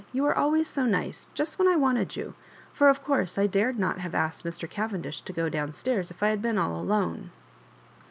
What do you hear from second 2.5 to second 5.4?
for, of course, I dared not have asked Mr. Cavendish to